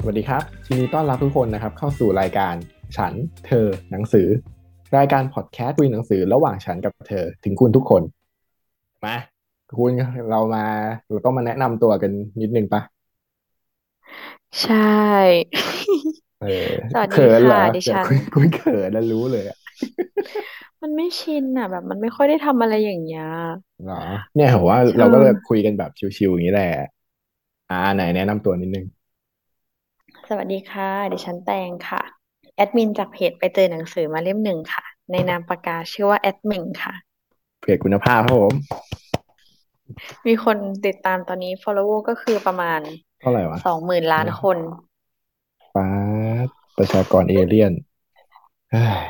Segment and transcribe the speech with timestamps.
[0.00, 2.54] สวัสดีครับทีนี้ต้อนรับทุกคนนะครับเข้าสู่รายการ
[2.96, 3.12] ฉัน
[3.46, 4.28] เธอหนังสือ
[4.96, 8.02] รายการพอดแคสต์คุยหนังสือระหว่างฉันกับเธอถึงคุณทุกคน
[9.04, 9.16] มา
[9.78, 9.92] คุณ
[10.30, 10.64] เรามา
[11.10, 12.82] เราต้องมาแนะนำตัวกันนิดนึงปะ
[14.60, 14.76] ใช่
[16.40, 16.48] เออ
[16.92, 19.56] สวัสดีเขินเหรค่ะอดิฉันเดี๋ยวคุณคุณเขินแล้วรู้เลยอะ
[20.82, 23.24] มันไม่ชินอะ แบบมันไม่ค่อยได้ทำอะไรอย่างเงี้ย
[23.82, 23.94] เหรอ
[24.34, 26.66] เนี่ยผมว่าเอเราก็แบบอคุยกันแบบชิวๆอย่างนี้แหละ
[27.68, 28.84] อ่าไหนแนะนำตัวนิดนึง
[30.28, 32.02] สวัสดีค่ะ ดิฉันแตงค่ะ
[32.56, 36.94] แอดมินจากเพจไปเจอหนังสือมาเล่มหนึ่งค่ะ ในนามปากกาชื่อว่าแอดมินค่ะ
[37.60, 38.54] เพจคุณภาพครับผม
[40.26, 40.56] มีคน
[40.86, 42.80] ติดตามตอนนี้ follower ก็คือประมาณ
[43.20, 44.58] เท่าไหร่วะสองหมื่นล้านคน
[45.74, 45.88] ป้า
[46.46, 47.72] ดประชากรเอเลี่ยน
[48.70, 49.04] เฮ้ย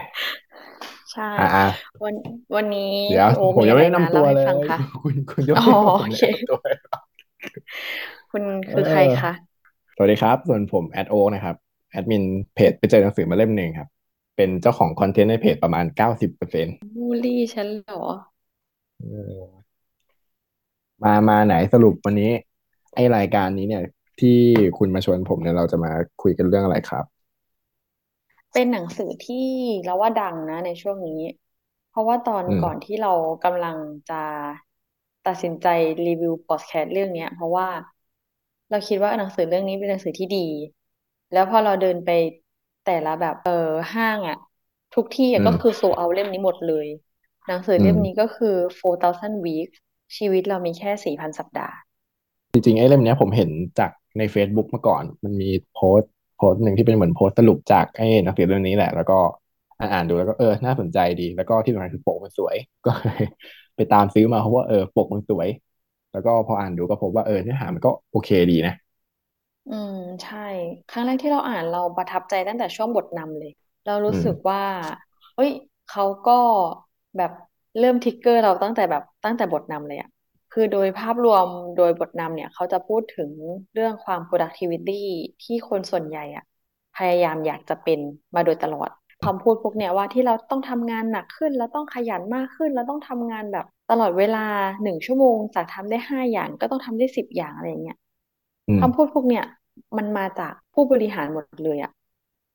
[1.12, 1.64] ใช่อ่าอ่า
[2.02, 2.14] วัน
[2.56, 6.98] วันนี้เดี๋ยวพี่โอผมมีอะไรยังไม่ได้แนะนำตัมาเล่าให้วเลยฟังคะคุณคุณจะอ๋อไม่ให้ผโอเคมแนะนำตัวเลยเหรอ
[8.30, 9.47] คุณเคือใครคะออ
[10.00, 11.56] สวัสดีครับ ส่วนผมแอดโอนะครับ
[11.91, 13.88] แอดมินเพจไปเจอหนังสือมาเล่มหนึ่งครับ
[14.36, 18.02] เป็นเจ้าของคอนเทนต์ในเพจประมาณเก้าสิบเปอร์เซ็นต์บูลลี่ฉันเหรอ
[21.04, 22.30] มามาไหนสรุปวันนี้
[22.94, 23.82] ไอรายการนี้เนี่ย
[24.20, 24.38] ที่
[24.78, 25.91] คุณมาชวนผมเนี่ยเราจะมา
[26.22, 27.04] คุยกันเรื่องอะไรครับ
[28.52, 29.36] เป็นหนังสือที่
[29.84, 31.20] เราว่าดังนะในช่วงนี้
[31.88, 33.08] เพราะว่าตอนอืม ก่อนที่เรา
[33.44, 33.76] กำลัง
[34.08, 34.14] จะ
[35.26, 35.66] ตัดสินใจ
[36.06, 37.69] รีวิวพอดแคสต์เรื่องเนี้ย เพราะว่า
[38.70, 40.47] เราคิดว่าหนังสือเรื่องนี้เป็นหนังสือที่ดี
[41.33, 42.11] แล้วพอเราเดินไป
[42.84, 44.38] แต่ละแบบเออห้างอะ
[44.94, 46.86] ทุกที่อือะก็คือมโซเอาเล่มนี้หมดเลย
[47.47, 49.77] หนังสืออืมเล่มนี้ก็คือ 4,000 weeks
[50.16, 51.77] ชีวิตเรามีแค่4,000สัปดาห์
[52.52, 59.19] จริงๆไอ้เล่มเนี้ยผมเห็นจากใน Facebook มาก่อน มันมีโพสต์โพสต์หนึ่งที่เป็นเหมือนโพสต์สรุปจากไอ้หนังสือเรื่องนี้แหละ แล้วก็
[59.78, 63.25] อ่านอ่านดูแล้วก็เออน่าสนใจดี แล้วก็ที่สำคัญคือปกมันสวย ก็เลย
[63.77, 65.48] ไปตามซื้อมาเพราะว่าเออปกมันสวย
[66.12, 68.73] แล้วก็พออ่านดูก็พบว่าเออเนื้อหามันก็โอเคดีนะ
[69.67, 69.92] อืม
[70.23, 70.38] ใช่
[70.88, 73.50] ครั้งแรกที่เราอ่านเราประทับใจตั้งแต่ช่วงบทนำเลย
[73.84, 74.60] เรารู้อืม สึกว่า
[75.34, 75.50] เฮ้ย
[75.87, 76.32] เขาก็
[77.16, 77.31] แบบ
[77.78, 80.09] เริ่มทริกเกอร์เราตั้งแต่แบบตั้งแต่บทนำเลยอะ
[80.50, 83.31] คือโดยภาพรวมโดยบทนำเนี่ยเขาจะพูดถึง
[83.72, 84.93] เรื่องความ productivity
[85.43, 86.44] ที่คนส่วนใหญ่อะ
[86.94, 87.99] พยายามอยากจะเป็น
[88.34, 88.91] มาโดยตลอด
[89.25, 94.47] คำพูดพวกเนี้ยว่าที่เราต้องทำงานหนักขึ้นแล้วต้องขยันมากขึ้นแล้วต้องทำงานแบบตลอดเวลา
[94.83, 97.97] หนึ่งชั่วโมงจากทำได้ห้าอย่างก็ต้องทำได้สิบอย่างอะไรอย่างเงี้ย
[98.69, 99.45] อืมคำพูดพวกเนี้ย
[99.99, 101.93] มันมาจากผู้บริหารหมดเลยอะ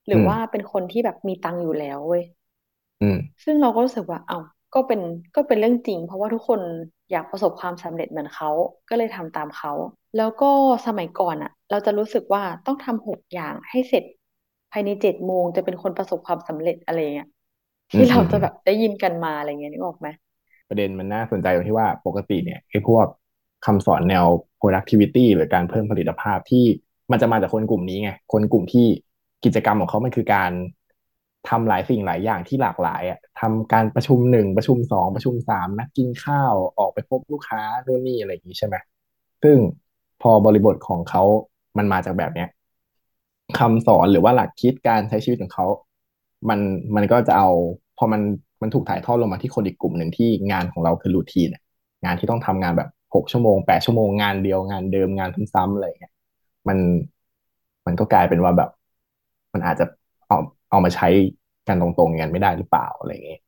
[0.07, 2.23] หรืออืมว่าเป็นคนที่แบบมีตังค์อยู่แล้วเว้ย
[3.01, 4.37] อืมซึ่งเราก็รู้สึกว่า เอ้า
[4.73, 5.01] ก็เป็น
[5.35, 6.61] ก็เป็นเรื่องจริง เพราะว่าทุกคน
[7.11, 8.49] อยากประสบความสำเร็จเหมือนเขา
[8.89, 9.71] ก็เลยทำตามเขา
[10.17, 10.51] แล้วก็
[10.87, 14.03] สมัยก่อนอะเราจะรู้สึกว่าต้องทำหกอย่างให้เสร็จ
[14.73, 17.27] ภายในเจ็ดโมงจะเป็นคนประสบความสำเร็จอะไรเงี้ย
[17.93, 20.09] ที่เราอืมอืมอืมจะแบบได้ยินกันมาอะไรเงี้ยนึกออกไหม
[20.69, 23.05] ประเด็นมันน่าสนใจตรงที่ว่าปกติเนี่ยไอ้พวก
[23.65, 24.25] คำสอนแนว
[24.61, 26.65] productivity หรือการเพิ่มผลิตภาพที่
[27.11, 28.85] มันจะมาจากคนกลุ่มนี้ไงคนกลุ่มที่
[29.45, 30.51] กิจกรรมของเขามันคือการ
[31.49, 38.75] ทำหลายสิ่งหลายอย่างที่หลากหลายอะทำการประชุมหนึ่งประชุมสองประชุมสามนัดกินข้าวออกไปพบลูกค้าโน่นนี่อะไรอย่างนี้ใช่ไหม
[39.43, 39.57] ซึ่ง
[40.21, 41.23] พอบริบทของเขา
[41.77, 42.47] มันมาจากแบบเนี้ย
[43.59, 45.65] คำสอนหรือว่าหลักคิดการใช้ชีวิตของเขา
[46.49, 46.59] มัน
[46.95, 47.49] มันก็จะเอา
[47.97, 48.21] พอมัน
[48.61, 51.61] มันถูกถ่ายทอดลงมาที่คนอีกกลุ่มหนึ่งที่งานของเราคือรูทีนอะ
[52.05, 56.13] งานที่ต้องทำงานแบบหกชั่วโมงแปดชั่วโมงงานเดียวงานเดิมงานซ้ำๆอะไรอย่างเงี้ย
[56.67, 56.77] มัน
[57.85, 58.69] มันก็กลายเป็นว่าแบบ
[59.53, 59.85] มันอาจจะ
[60.27, 60.37] เอา
[60.69, 61.07] เอามาใช้
[61.67, 63.39] กันตรงๆกันไม่ได้หรือเปล่าอะไรอย่างเงี้ย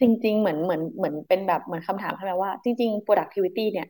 [0.00, 3.88] จริง ๆ เหมือนเหมือนเหมือนเป็นแบบเหมือนคำถามใช่ไหมว่าจริง ๆ productivity เนี่ย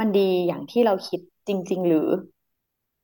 [0.00, 2.08] มันดีอย่างที่เราคิดจริง ๆ หรือ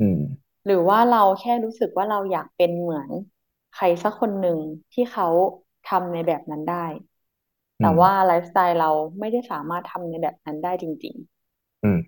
[0.00, 0.20] อืม
[0.68, 3.08] หรือว่าเราแค่รู้สึกว่าเราอยากเป็นเหมือน
[3.76, 4.58] ใครสักคนหนึ่ง
[4.92, 5.28] ที่เขา
[5.88, 6.86] ทำในแบบนั้นได้
[7.80, 11.14] แต่อืมว่าไลฟ์สไตล์เราไม่ได้สามารถทำในแบบนั้นได้จริง
[11.84, 11.98] อืม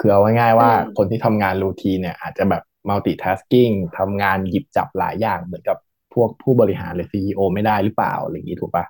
[0.00, 5.76] คือเอาง่ายๆเอๆว่าอคนที่ทำงานรูทีนเนี่ย อาจจะแบบ multitasking ทำงานหยิบจับหลายอย่างเหมือนกับ
[6.14, 8.84] พวกผู้บริหารหรือ CEO ไม่ได้หรือเปล่าอะไรอย่างนี้ถูกปะ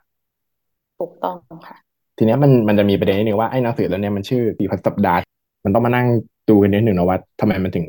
[0.98, 1.36] ถูกต้อง
[1.66, 1.76] ค่ะ
[2.16, 5.20] ทีเนี้ยมันมันจะมีประเด็นนิดนึงว่าไอ้หนังสือเล่มเนี้ยมันชื่อสี่พันสัปดาห์
[5.64, 6.06] มันต้องมานั่ง
[6.48, 7.86] ดูกันนิดหนึ่งนะว่าทำไมมันถึง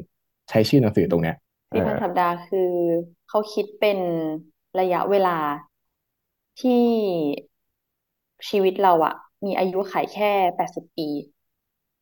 [0.50, 1.36] ใช้ชื่อหนังสือตรงเนี้ย
[1.72, 2.60] เอสี่พันอสัปดาห์คือ
[3.28, 4.00] เขาคิดเป็น
[4.80, 5.38] ระยะเวลา
[6.60, 7.46] ที่
[8.50, 9.14] ชีวิตเราอะ
[9.46, 11.08] มีอายุขัยแค่แปดสิบปี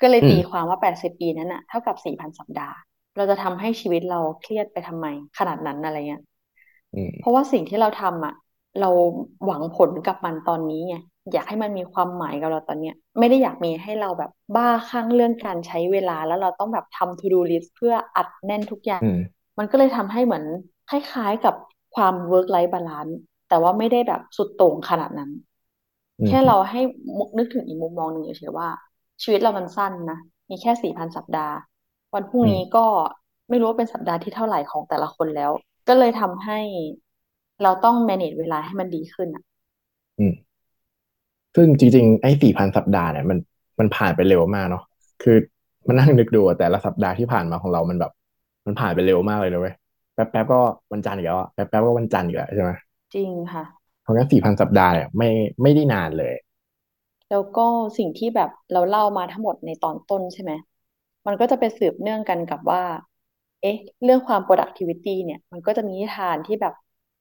[0.01, 2.75] ก็เลยอืมตีความว่าแปดสิบปีนั้นอะเท่ากับสี่พันสัปดาห์
[3.15, 5.05] เราจะทำให้ชีวิตเราเครียดไปทำไม
[5.37, 6.21] ขนาดนั้นอะไรเงี้ย
[6.93, 8.33] อืมเพราะว่าสิ่งที่เราทำอะ
[8.81, 8.89] เรา
[9.45, 10.95] หวังผลกับมันตอนนี้ไง
[11.33, 19.17] อยากให้มันมีความหมายกับเราตอนเนี้ย ไม่ได้อยากมีให้เราแบบบ้าคลั่งเรื่องการใช้เวลาแล้วเราต้องแบบทำ to do list เพื่ออัดแน่นทุกอย่างอืม
[19.57, 20.43] มันก็เลยทำให้เหมือน
[20.89, 21.55] คล้าย ๆกับ
[21.95, 23.13] ความ work life balance
[23.49, 25.31] แต่ว่าไม่ได้แบบสุดโต่งขนาดนั้น
[26.19, 26.81] อืมแค่เราให้
[27.17, 28.69] มุกนึกถึงอีกมุมมองหนึ่งเฉยๆว่า
[29.23, 30.17] ชีวิตเรามันสั้นนะ
[30.49, 31.55] มีแค่สี่พันสัปดาห์
[32.15, 32.85] วันพรุ่งอืมนี้ก็
[33.49, 35.51] ไม่รู้ว่าเป็นสัปดาห์ที่เท่าไหร่ของแต่ละคนแล้ว
[35.87, 36.59] ก็เลยทำให้
[37.61, 39.43] เราต้อง manage เวลาให้มันดีขึ้นอะ
[40.17, 40.33] อืม
[41.55, 43.37] ซึ่งจริงๆ ไอ้สี่พันสัปดาห์เนี่ยมัน
[43.79, 44.83] มันผ่านไปเร็วมากเนาะ
[45.23, 45.37] คือ
[45.87, 48.11] มันนั่งนึกดูอะแต่ละสัปดาห์ที่ผ่านมาของเรามันแบบ
[48.65, 49.75] มันผ่านไปเร็วมากเลยนะเว้ย
[50.13, 50.59] แป๊บแป๊บก็
[50.93, 52.71] วันจันทร์อีกแล้วอะแป๊บแป๊บก็วันจันทร์อีกแล้วใช่ไหม
[53.13, 53.63] จริงค่ะ
[54.01, 55.29] เพราะงั้นสี่พันสัปดาห์เนี่ยไม่
[55.61, 56.33] ไม่ได้นานเลย
[57.29, 57.61] แล้วก็
[57.97, 60.51] สิ่งที่แบบเราเล่ามาทั้งหมดในตอนต้นใช่ไหม
[61.27, 62.81] มันก็จะไปสืบเนื่องกันกับว่า
[63.61, 66.73] เอ๊ะ เรื่องความ productivity เนี่ย มันก็จะมีนิทานที่แบบ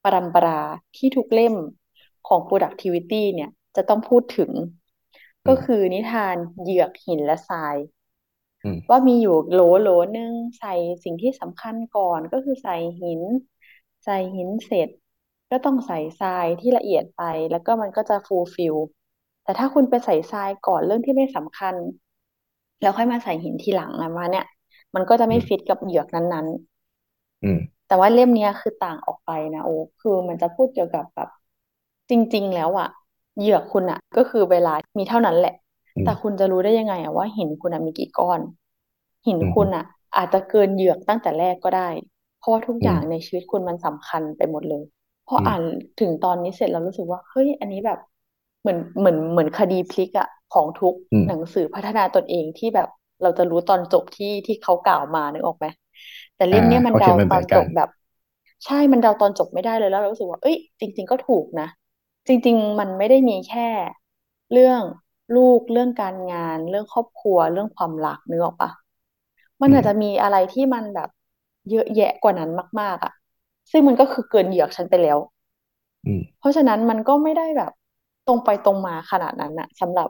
[0.05, 0.61] ปรัมปรา
[0.97, 1.55] ที่ทุกเล่ม
[2.29, 4.51] ของ productivity เนี่ย จะต้องพูดถึง
[5.49, 7.77] ก็คืออืมนิทานเหยือกหินและทราย
[8.65, 13.23] อืมว่ามีอยู่โหลโหลนึงใส่สิ่งที่สำคัญก่อนก็คือใส่หิน
[14.05, 14.89] ใส่หินเสร็จ
[15.51, 18.75] ก็ต้องใส่ทรายที่ละเอียดไป แล้วก็มันก็จะ fulfill
[19.43, 21.75] แต่ถ้าคุณไปใส่ทรายก่อนเรื่องที่ไม่สำคัญ
[22.81, 24.45] แล้วค่อยมาใส่หินทีหลังอะมาเนี่ย
[24.95, 27.59] มันก็จะอืไม่ฟิตมกับเหยือกนั้นๆ อืม
[27.93, 31.29] แต่ว่าเล่มเนี้ยคือต่างออกไปนะโอ้คือมันจะพูดเกี่ยวกับแบบ
[32.11, 32.89] จริง ๆ แล้วอะ
[33.39, 35.55] เหยือกคุณอะก็คือเวลามีเท่านั้นแหละ
[36.03, 38.41] แต่อืมคุณจะรู้ได้ยังไงอะว่าหินคุณอะมีกี่ก้อน
[39.27, 39.85] หินอืมคุณอะ
[40.17, 41.89] อาจจะเกินเหยือกตั้งแต่แรกก็ได้
[42.39, 44.83] เพราะว่าทุกอืมอย่างในชีวิตคุณมันสำคัญไปหมดเลย
[45.29, 45.63] พออืมอ่าน
[46.01, 47.99] ถึงตอนนี้เสร็จเรารู้สึกว่าเฮ้ยอันนี้แบบ
[48.61, 52.89] เหมือนเหมือนเหมือนคดีพลิกอะของทุกอืมหนังสือพัฒนาตนเองที่แบบ
[53.23, 55.67] เราจะรู้ตอนจบที่ที่เขากล่าวมานึกออกไหม
[56.35, 57.89] แต่อ่าเล่มเนี้ยมันเดาเขาเขียนไม่ตอเหมือนกันนจบแบบ
[58.65, 61.67] ใช่มันเดาตอนจบไม่ได้เลยแล้วเรารู้สึกว่าเอ้ยจริง ๆ ก็ถูกนะ
[62.29, 63.69] จริง ๆ มันไม่ได้มีแค่
[64.53, 64.83] เรื่อง
[65.37, 68.71] ลูกเรื่องการงาน เรื่องครอบครัวเรื่องความรักนึกออกปะ
[69.63, 71.09] มันอืมอาจจะมีอะไรที่มันแบบ
[71.71, 72.51] เยอะแยะกว่านั้น
[72.81, 73.13] มาก ๆ อะ
[73.71, 75.19] ซึ่งมันก็คือเกินเหยือกฉันไปแล้ว
[76.07, 77.73] อืมเพราะฉะนั้นมันก็ไม่ได้แบบ
[78.27, 80.09] ตรงไปตรงมาขนาดนั้นอะสำหรับ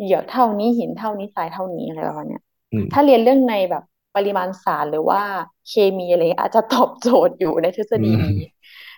[0.00, 2.42] เหยือกเท่านี้หินเท่านี้ทรายเท่านี้อะไรประมาณเนี้ย
[2.72, 3.82] อืมถ้าเรียนเรื่องในแบบ
[4.14, 5.20] ปริมาณสารหรือว่า
[5.68, 8.38] เคมีอะไรเงี้ยอาจจะตอบโจทย์อยู่ในทฤษอืมฎีนี้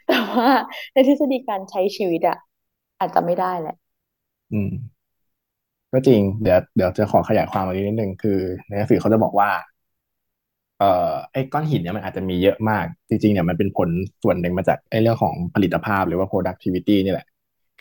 [0.06, 0.48] แต่ว่า
[0.92, 2.36] ในทฤษฎีการใช้ชีวิตอะ
[2.98, 3.74] อาจจะไม่ได้แหละ
[4.52, 4.70] อืม
[5.92, 9.48] ก็จริง เดี๋ยวเดี๋ยวจะขอขยายความอันนี้นิดนึงคือ ในหนังสือเขาจะบอกว่า
[10.78, 13.90] เอ่อไอ้ก้อนหินเนี่ยมันอาจจะมีเยอะมาก จริงๆเนี่ยมันเป็นผล
[14.22, 17.26] ส่วนหนึ่งมาจากไอ้เรื่องของผลิตภาพหรือว่า productivity นี่แหละ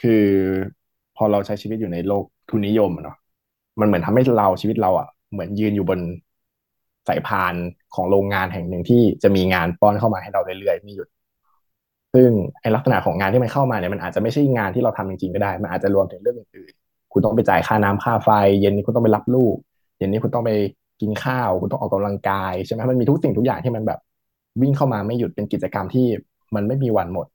[0.02, 0.24] คือ
[1.16, 3.18] พอเราใช้ชีวิตอยู่ในโลกทุนนิยมอะเนาะ
[3.80, 6.00] มันเหมือนทำให้เราชีวิตเราอะเหมือนยืนอยู่บน
[7.10, 7.54] สายพาน
[7.96, 11.08] ของโรงงานแห่งหนึ่งที่จะมีงานป้อนเข้ามาให้เราเรื่อยๆไม่หยุด
[12.14, 12.30] ซึ่ง
[12.62, 18.30] ไอลักษณะของงานที่มันเข้ามาเนี่ยมันอาจจะไม่ใช่งานที่เราทำจริงๆก็ได้ มันอาจจะรวมถึงเรื่องอื่นๆคุณต้องไปจ่ายค่าน้ำค่าไฟ
[18.62, 19.56] เย็นนี้คุณต้องไปรับลูก
[19.98, 20.52] เย็นนี้คุณต้องไป
[21.02, 24.00] กินข้าว คุณต้องออกกำลังกายใช่ไหมมันมีทุกสิ่งทุกอย่างที่มันแบบ
[24.62, 26.08] วิ่งเข้ามาไม่หยุดเป็นกิจกรรมที่
[26.56, 27.28] มันไม่มีวันหมด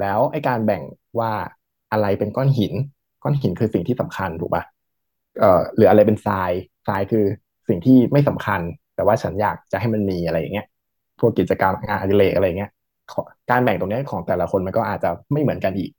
[0.00, 0.82] แล้วไอการแบ่ง
[1.18, 1.32] ว่า
[1.92, 2.72] อะไรเป็นก้อนหิน
[3.22, 4.62] ก้อนหินคือสิ่งที่สำคัญถูกปะ
[5.40, 6.50] เอ่อหรืออะไรเป็นทราย
[6.86, 7.24] ทรายคือ
[7.68, 8.60] สิ่งที่ไม่สำคัญ
[8.96, 10.66] แต่ว่าฉันอยากจะให้มันมีอะไรอย่างเงี้ย
[11.20, 12.70] พวกกิจกรรมงานอดิเรกอะไรอย่างเงี้ย
[13.50, 15.90] การแบ่งตรงนี้ของแต่ละคนมันก็อาจจะไม่เหมือนกันอีก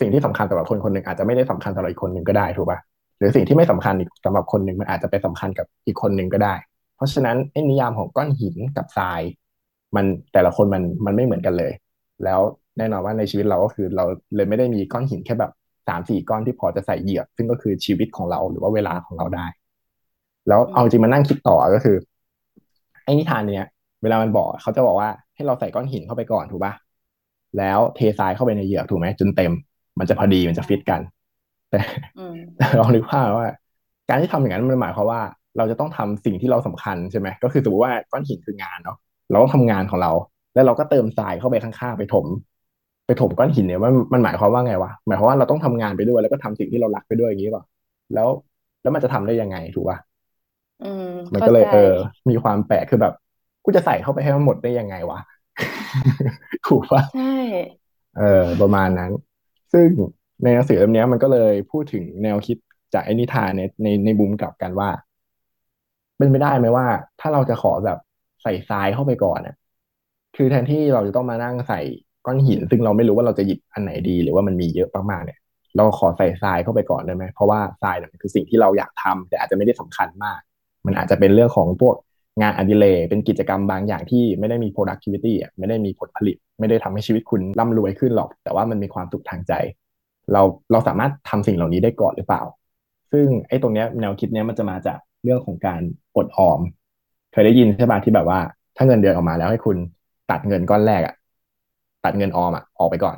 [0.00, 2.78] สิ่งที่สำคัญสำหรับคนคนหนึ่งอาจจะไม่ได้สำคัญสำหรับอีกคนหนึ่งก็ได้ถูกป่ะ
[3.18, 6.54] หรือสิ่งที่ไม่สำคัญอีกสำหรับคนหนึ่งมันอาจจะไปสำคัญกับอีกคนหนึ่งก็ได้
[6.96, 9.20] เพราะฉะนั้นไอ้นิยามของก้อนหินกับทราย
[9.96, 11.72] มันแต่ละคนมันมันไม่เหมือนกันเลย
[12.24, 12.40] แล้ว
[12.78, 14.04] แน่นอนว่าในชีวิตเราก็คือเรา
[14.36, 15.52] เลยไม่ได้มีก้อนหินแค่แบบ
[15.88, 19.46] สามสี่ก้อนที่พอจะใส่เหยียบ ซึ่งก็คือชีวิตของเราหรือว่าเวลาของเราได้
[20.48, 21.96] แล้วอืเอาจริงมามนั่งคิดต่อก็คือ
[23.04, 23.66] ไอ้นิทานเนี้ย
[24.02, 26.72] เวลามันบอกเขาจะบอกว่าให้เราใส่ก้อนหินเข้าไปก่อนถูกป่ะ
[27.58, 29.52] แล้วเททรายเข้าไปในเหยือกถูกไหมจนเต็ม
[29.98, 31.00] มันจะพอดีมันจะฟิตกัน
[31.70, 31.80] แต่
[32.16, 33.48] อืมแต่ลองนึกภาพว่า
[34.08, 35.20] การที่ทำอย่างนั้นมันหมายความว่า
[35.56, 38.96] เราจะต้องทำสิ่งที่เราสำคัญใช่ไหมก็คือสมมติว่าก้อนหินคืองานเนาะ
[39.30, 40.12] เราต้องทำงานของเรา
[40.54, 42.26] แล้วเราก็เติมทรายเข้าไปข้างๆไปถม
[43.06, 47.64] ไปถมก้อนหินเนี่ยมันมันหมายความว่าไงวะหมายความว่าเราต้องทำงานไปด้วยแล้วก็ทำสิ่งที่เรารักไปด้วยอย่างนี้ป่ะ
[48.14, 48.28] แล้ว
[48.82, 50.09] แล้วมันจะทำได้ยังไงถูกป่ะอื
[51.10, 51.94] มมันเข้าใจก็เลยเออ
[52.30, 53.14] มีความแปลกคือแบบ
[53.64, 55.18] กูจะใส่เข้าไปให้มันหมดได้ยังไงวะ
[56.66, 57.34] ถูกปะใช่
[58.18, 59.10] เออประมาณนั้น
[59.72, 59.86] ซึ่ง
[60.42, 62.56] ในหนังสือเล่มเนี้ยมันก็เลยพูดถึงแนวคิด
[62.94, 64.88] จากไอ้นิทานในในในมุมกลับกันว่า
[66.18, 66.86] เป็นไปได้ไหมว่า
[67.20, 67.98] ถ้าเราจะขอแบบ
[68.42, 69.54] ใส่ทรายเข้าไปก่อนอะ
[70.36, 71.80] คือแทนที่เราจะต้องมานั่งใส่
[72.26, 75.38] ก้อนหิน ซึ่งเราไม่รู้ว่าเราจะหยิบอันไหนดี หรือว่ามันมีเยอะมากๆเนี่ย
[75.76, 80.40] เราขอใส่ทรายเข้าไปก่อนได้ไหมเพราะว่าทรายเนี่ยมันคือสิ่งที่เราอยากทำแต่อาจจะไม่ได้สำคัญมาก
[80.86, 81.94] มันอาจจะเป็นเรื่องของพวก
[82.42, 89.52] งานอดิเรกเป็นกิจกรรมบางอย่างที่ไม่ได้มี productivity อะไม่ได้มีผลผลิต ไม่ได้ทำให้ชีวิตคุณร่ำรวยขึ้นหรอก แต่ว่ามันมีความสุขทางใจ
[90.32, 92.42] เราเราสามารถทำสิ่งเหล่านี้ได้ก่อนหรือเปล่า
[93.12, 95.80] ซึ่งไอ้ตรงเนี้ยแนวคิดเนี้ยมันจะมาจากเรื่องของการ
[96.16, 96.60] อดออม
[97.32, 98.38] เคยได้ยินใช่ป่ะที่แบบว่า
[98.76, 99.76] ถ้าเงินเดือนออกมาแล้วให้คุณ
[100.30, 101.14] ตัดเงินก้อนแรกอะ
[102.04, 103.16] ตัดเงินออมอะออกไปก่อน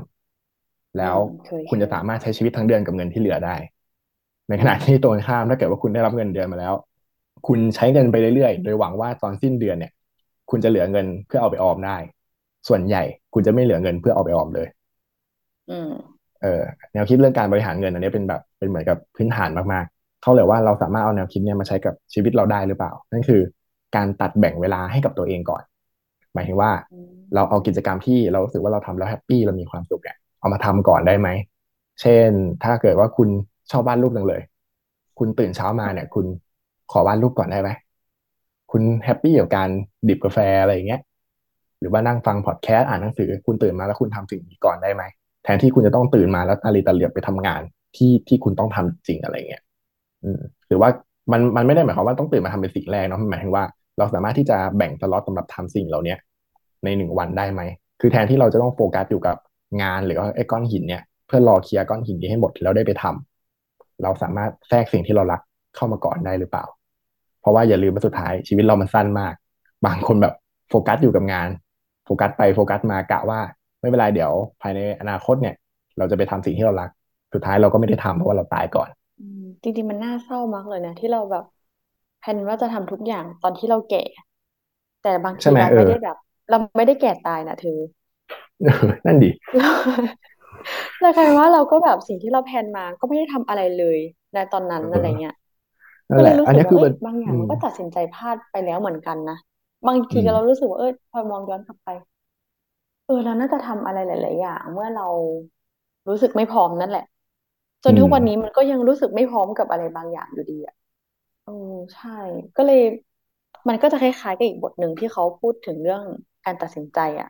[0.99, 3.57] แล้วอืมเคยเคยคุณจะสามารถใช้ชีวิตทั้งเดือนกับเงินที่เหลือได้
[4.49, 6.75] ในขณะอืมที่ตรงข้ามถ้าเกิดว่าคุณได้รับเงินเดือนมาแล้ว
[7.47, 9.93] คุณใช้เงินไปเรื่อยๆ โดยหวังว่าตอนสิ้นเดือนเนี่ย
[10.51, 11.97] คุณจะเหลือเงินเพื่อเอาไปออมได้
[12.69, 13.03] ส่วนใหญ่
[13.35, 14.69] คุณจะไม่เหลือเงินเพื่อเอาไปออมเลย
[15.69, 15.91] อืม
[16.43, 23.41] เออแนวคิดเรื่องการบริหารเงินอันนี้เป็นแบบเป็นเหมือนกับพื้นฐานมากๆ เขาเลยว่าเราสามารถเอาแนวคิดเนี้ยมาใช้กับชีวิตเราได้หรือเปล่า นั่นคือ
[23.97, 25.63] การตัดแบ่งเวลาให้กับตัวเองก่อน
[26.35, 26.95] หมายถึงว่าอื
[27.35, 31.29] เรามเอากิจกรรมที่เรารู้สึกว่าเราทำแล้วแฮปปี้เรามีความสุขเนี่ยเอามาทำก่อนได้ไหม
[32.01, 32.31] เช่น
[32.65, 33.29] ถ้าเกิดว่าคุณ
[33.71, 34.43] ชอบวาดรูปจังเลย
[35.19, 36.27] คุณตื่นเช้ามาเนี่ย คุณ
[36.93, 37.71] ขอวาดรูปก่อนได้ไหม
[38.71, 39.69] คุณแฮปปี้กับการ
[40.09, 41.01] ดิบกาแฟอะไรอย่างเงี้ย
[41.81, 45.03] หรือว่านั่งฟังพอดแคสต์อ่านหนังสือ คุณตื่นมาแล้วคุณทำสิ่งนี้ก่อนได้ไหม
[45.45, 47.63] แทนที่คุณจะต้องตื่นมาแล้วอาลีตาเหลียบไปทำงาน
[47.97, 49.63] ที่ที่คุณต้องทำจริงอะไรเงี้ย
[50.25, 50.89] อืมหรือว่า
[51.33, 53.65] มันมันไม่ได้หมายความว่าต้องตื่นมาทำเป็นสิ่งแรกเนาะมันหมายถึงว่า
[53.99, 56.15] เราสามารถที่จะแบ่งสล็อตสำหรับทำสิ่งเหล่านี้
[56.85, 57.61] ในหนึ่งวันได้ไหม
[58.01, 59.37] คือแทนที่เราจะต้องโฟกัสอยู่กับ
[59.83, 65.41] งานหรือว่าไอ้ก้อนหินเนี่ย เพื่อรอเคลียร์ก้อนหินนี้ให้หมดแล้วได้ไปทำเราสามารถแทรกสิ่งที่เรารัก
[65.77, 66.65] เข้ามาก่อนได้หรือเปล่า
[67.43, 69.35] เพราะว่าอย่าลืมว่าสุดท้ายชีวิตเรามันสั้นมาก
[69.87, 70.35] บางคนแบบ
[70.71, 71.49] โฟกัสอยู่กับงาน
[72.05, 73.41] โฟกัสไปโฟกัสมากะว่า
[73.81, 74.33] ไม่เป็นไรเดี๋ยว
[74.63, 75.55] ภายในอนาคตเนี่ย
[75.99, 76.91] เราจะไปทำสิ่งที่เรารัก
[77.35, 81.45] สุดท้ายเราก็ไม่ได้ทำเพราะว่าเราตายก่อนอืมจริงๆมันน่าเศร้ามากเลยนะที่เราแบบ
[82.19, 83.99] plan ว่าจะทำทุกอย่างตอนที่เราแก่
[85.01, 86.17] แต่บางทีเราใช่ไหมเออไม่ได้แบบ
[86.49, 87.71] เราไม่ได้แก่ตายนะเธอ
[89.07, 89.31] นั่นดิ
[90.99, 93.99] แต่กลายเป็นว่าเราก็แบบสิ่งที่เรา plan มาก็ไม่ได้ทำอะไรเลย
[94.33, 95.33] ในตอนนั้นเออะไรอเงี้ย
[96.12, 99.37] นั่นแหละก็เลยรู้สึกว่าเอ้ยอันนี้คือเป็นบางอย่างอืมมันก็ตัดสินใจพลาดไปแล้วเหมือนกันนะ
[99.87, 101.88] บางทีอืมก็เรารู้สึกว่าเออพอมองย้อนกลับไป
[103.07, 105.07] เออเราน่าจะทำอะไรหลาย ๆ อย่าง เมื่อเรา
[106.09, 107.04] รู้สึกไม่พร้อมนั่นแหละ
[107.85, 110.75] จนอืมทุกวันนี้มันก็ยังรู้สึกไม่พร้อมกับอะไรบางอย่างอยู่ดีอะ
[111.45, 111.52] เออ
[111.95, 112.11] ใช่
[112.57, 112.81] ก็เลย
[113.69, 116.02] มันก็จะคล้าย ๆ กับอีกบทหนึ่งที่เขาพูดถึงเรื่อง
[116.45, 117.28] การตัดสินใจอะ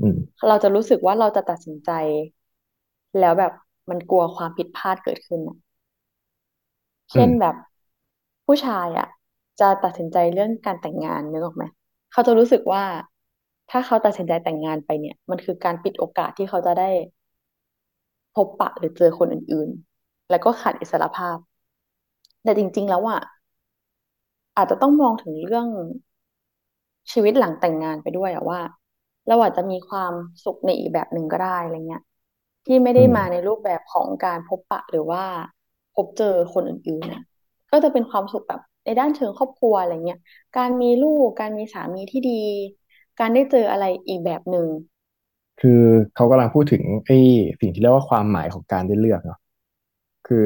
[0.00, 0.16] อืม
[0.48, 1.90] เราจะรู้สึกว่าเราจะตัดสินใจ
[3.18, 3.52] แล้วแบบ
[3.90, 5.56] มันกลัวความผิดพลาดเกิดขึ้นอะ
[7.14, 7.54] อืมเช่นแบบ
[8.50, 9.08] ผู้ชายอะ
[9.60, 11.64] จะตัดสินใจเรื่องการแต่งงานนึกออกไหม
[12.12, 12.84] เขาจะรู้สึกว่า
[13.70, 16.90] ถ้าเขาตัดสินใจแต่งงานไปเนี่ย มันคือการปิดโอกาสที่เขาจะได้
[18.34, 21.38] พบปะหรือเจอคนอื่นๆ แล้วก็ขาดอิสรภาพ
[22.42, 23.20] แต่จริง ๆ แล้วอะ
[24.56, 25.66] อาจจะต้องมองถึงเรื่อง
[27.12, 28.60] ชีวิตหลังแต่งงานไปด้วยอะว่า
[29.28, 30.12] เราอาจจะมีความ
[30.44, 32.02] สุขในอีกแบบหนึ่งก็ได้อะไรเงี้ย
[32.66, 35.24] ที่ไม่อืได้มมาในรูปแบบของการพบปะหรือว่า
[35.94, 37.20] พบเจอคนอื่นๆนะ
[37.70, 40.20] ก็จะเป็นความสุขแบบในด้านเชิงครอบครัวอะไรเงี้ย
[40.56, 42.42] การมีลูกการมีสามีที่ดี
[43.20, 44.66] การได้เจออะไรอีกแบบหนึ่ง
[45.60, 45.82] คือ
[46.14, 47.18] เขากำลังพูดถึงไอ้
[47.60, 49.38] สิ่งที่เรียกว่าความหมายของการได้เลือกเนาะ
[50.26, 50.44] คือ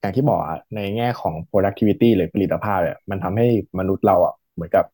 [0.00, 3.46] อย่างที่บอกอะในแง่ของ productivity หรือผลิตภาพเนี่ยมันทำให้
[3.78, 4.84] มนุษย์เราอะเหมือนกับ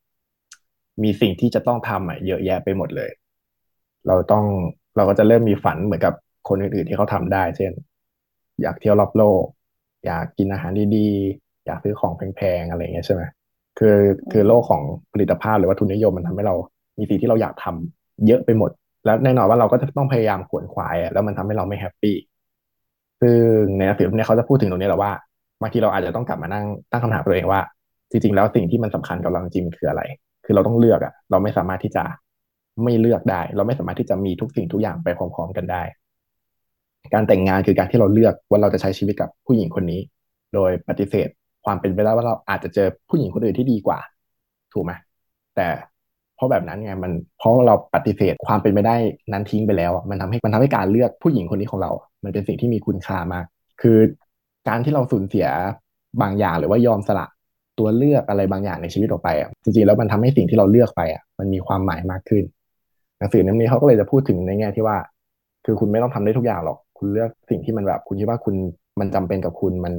[1.03, 3.11] มีสิ่งที่จะต้องทำอะเยอะแยะไปหมดเลย
[4.07, 4.45] เราต้อง
[4.97, 6.15] เราก็จะเริ่มมีฝันเหมือนกับ
[6.49, 7.73] คนอื่นๆที่เขาทำได้ เช่น
[8.63, 9.45] อยากเที่ยวรอบโลก
[10.05, 13.23] อยากกินอาหารดีๆ อยากซื้อของแพงๆอะไรเงี้ยใช่ไหม
[13.79, 13.97] คือ
[14.33, 14.83] คือโลกของ
[15.13, 16.55] ผลิตภาพหรือวัตถุนิยมมันทำให้เรา
[16.99, 18.71] มีสิ่งที่เราอยากทำเยอะไปหมด
[19.05, 22.17] แล้วแน่นอนว่าเราก็จะต้องพยายามขวนขวายอะแล้วมันทำให้เราไม่ happy
[23.21, 23.39] ซึ่ง
[23.79, 25.13] ในหนังสือเนี่ยเขาจะพูดถึงตรงนี้แหละว่า
[25.61, 27.61] บางทีเราอาจจะต้องกลับมานั่งตั้งคำถามตัวเองว่า
[28.11, 30.03] จริงๆ แล้วสิ่งที่มันสำคัญกับเราจริงๆคืออะไร
[30.45, 32.05] คือเราต้องเลือกอะเราไม่สามารถที่จะ
[32.85, 35.83] ไม่เลือกได้ เราไม่สามารถที่จะมีทุกสิ่งทุกอย่างไปพร้อม ๆ กันได้
[37.13, 40.01] การแต่งงานคือการที่เราเลือกว่าเราจะใช้ชีวิตกับผู้หญิงคนนี้
[40.55, 41.29] โดยปฏิเสธ
[41.65, 43.99] ความเป็นไปได้ว่าเราอาจจะเจอผู้หญิงคนอื่นที่ดีกว่า
[44.73, 44.93] ถูกไหม
[45.57, 45.67] แต่
[46.37, 48.97] เพราะแบบนั้นไงมันเพราะเราปฏิเสธความเป็นไปได้
[49.33, 51.91] นั้นทิ้งไปแล้ว มันทำให้มันทำให้การเลือกผู้หญิงคนนี้ของเรา
[52.25, 53.45] มันเป็นสิ่งที่มีคุณค่ามาก
[53.83, 53.99] คือ
[54.69, 55.47] การที่เราสูญเสีย
[56.23, 57.27] บางอย่างหรือว่ายอมสละ
[57.79, 62.45] ตัวเลือกอะไรบางอย่างในชีวิตออกไปอะจริงๆแล้วมันทำให้สิ่งที่เราเลือกไปอะมันมีความหมายมากขึ้น
[63.19, 64.97] หนังสือเล่มนี้เขาก็เลยจะพูดถึงในแง่ที่ว่า
[65.65, 68.57] คือคุณไม่ต้องทำได้ทุกอย่างหรอก คุณเลือกสิ่งที่มันแบบ คุณคิดว่าคุณ
[69.01, 69.95] มันจำเป็นกับคุณมัน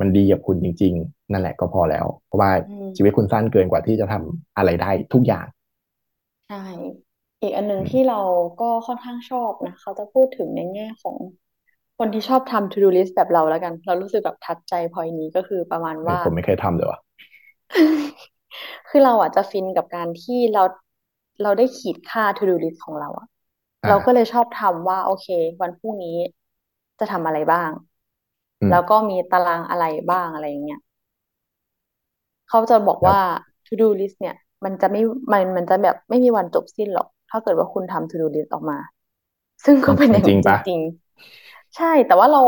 [0.00, 2.62] มันดีกับคุณจริง ๆ นั่นแหละก็พอแล้ว เพราะว่าอื
[2.96, 5.46] ชีวิตมคุณสั้นเกินกว่าที่จะทำอะไรได้ทุกอย่าง
[6.46, 6.56] ใช่
[7.42, 8.20] อีกอันหนึ่งอืมที่เรา
[8.60, 11.16] ก็ค่อนข้างชอบนะเขาจะพูดถึงในแง่ของ
[11.98, 16.98] คนที่ชอบทำ to do list แบบเราแล้วกัน เรารู้สึกแบบทัดใจพอยนี้ก็คือประมาณว่าเออผมไม่เคยทำเลยว่ะ
[18.88, 20.62] คือเราอะจะฟินกับการที่เรา
[21.42, 23.26] เราได้ขีดค่า to do list ของเราอะ
[23.86, 25.26] เราก็เลยอ่าชอบทำว่า โอเค
[25.62, 26.16] วันพรุ่งนี้
[26.98, 27.70] จะทำอะไรบ้าง
[28.60, 30.78] อืมแล้วก็มีตารางอะไรบ้างอะไรอย่างเงี้ย
[32.48, 35.00] เขาจะบอกว่าครับ to do list เนี่ย มันจะไม่
[35.32, 38.78] มันมันจะแบบไม่มีวันจบสิ้นหรอก ถ้าเกิดว่าคุณทำ to do list ออกมา
[39.64, 42.42] ซึ่งมันก็เป็นอย่างนั้นจมันจริงปะริงๆใช่แต่ว่าเรา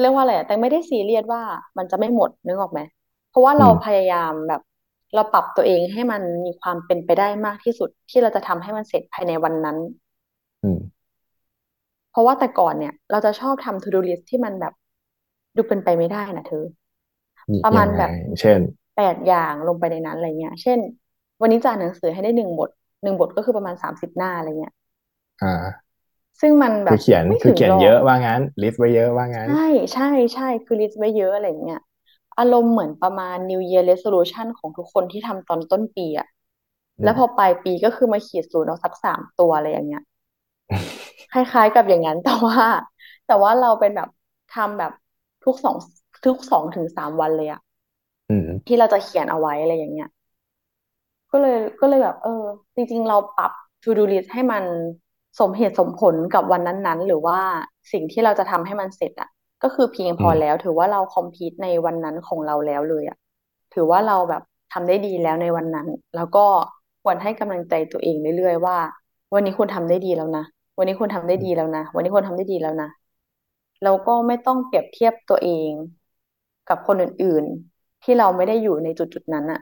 [0.00, 1.42] เรียกว่าอะไรอะแต่ไม่ได้ซีเรียสว่า
[1.78, 2.80] มันจะไม่หมดนึกออกไหม
[3.28, 4.60] เพราะว่าเราอืมพยายามแบบ
[5.14, 9.78] เราปรับตัวเองให้มันมีความเป็นไปได้มากที่สุดที่เราจะทำให้มันเสร็จภายในวันนั้น
[10.62, 10.78] อืม
[12.10, 14.72] เพราะว่าแต่ก่อนเนี่ย เราจะชอบทำ to do list ที่มันแบบ
[15.56, 16.64] ดูเป็นไปไม่ได้นะเธอ
[17.50, 18.10] นี่ยังไงประมาณแบบ
[18.40, 18.60] เช่น
[18.96, 20.80] แปดอย่างลงไปในนั้นอะไรเงี้ย เช่น
[21.40, 22.70] วันนี้จะอ่านหนังสือให้ได้หนึ่งบท
[23.02, 24.74] หนึ่งบทก็คือประมาณสามสิบหน้าอะไรเงี้ย
[25.40, 25.48] อ่า
[26.40, 31.80] ซึ่งมันแบบคือเขียนไม่คือเขียนเยถึงหรอกอะว่างั้น list ไว้เยอะว่างั้น ใช่ใช่ใช่คือ list ไว้เยอะอะไรเงี้ย
[32.38, 36.26] อารมณ์เหมือนประมาณ New Year Resolution ของทุกคนที่ทำตอนต้นปีอะ
[37.02, 40.02] แล้วพออืมปลายปีก็คือมาขีดศูนย์เอาสักสามตัวอะไรอย่างเงี้ย
[41.30, 42.58] คล้าย ๆ กับอย่างนั้น แต่ว่า
[43.26, 44.08] แต่ว่าเราเป็นแบบ
[44.50, 44.92] ทำแบบ
[45.44, 45.76] ทุกสอง
[46.26, 47.60] ทุกสองถึงสามวันเลยอะ
[48.28, 50.08] อืมที่เราจะเขียนเอาไว้อะไรอย่างเงี้ย
[51.32, 52.44] ก็เลยก็เลยแบบ เออ
[52.74, 54.64] จริง ๆ เราปรับ to do list ให้มัน
[55.40, 57.38] สมเหตุสมผลกับวันนั้นๆ หรือว่า
[57.92, 59.28] สิ่งที่เราจะทำให้มันเสร็จอะ
[59.62, 63.16] ก็คือเพียงพอืมอแล้ว ถือว่าเราคอมพลีทในวันนั้นของเราแล้วเลยอะ
[63.74, 66.46] ถือว่าเราแบบทำได้ดีแล้วในวันนั้น แล้วก็
[67.02, 68.76] ควรให้กำลังใจตัวเองเรื่อยๆว่า
[69.34, 70.44] วันนี้คุณทำได้ดีแล้วนะ
[70.78, 72.88] วันนี้คุณทำได้ดีแล้วนะ วันนี้คุณทำได้ดีแล้วนะ
[73.82, 75.72] แล้วก็ไม่ต้องเปรียบเทียบตัวเอง
[76.68, 79.60] กับคนอื่นๆ ที่เราไม่ได้อยู่ในจุดๆนั้นอะ